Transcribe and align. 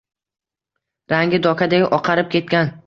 Rangi 1.15 1.43
dokadek 1.49 1.87
oqarib 2.01 2.35
ketgan 2.37 2.79